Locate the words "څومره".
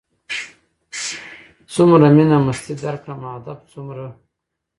1.73-2.05, 3.71-4.05